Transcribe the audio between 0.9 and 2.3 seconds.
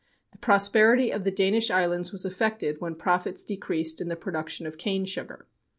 of the Danish islands was